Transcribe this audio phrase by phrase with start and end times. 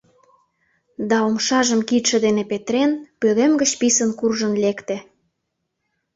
[1.09, 4.97] —Да, умшажым кидше дене петырен, пӧлем гыч писын куржын лекте.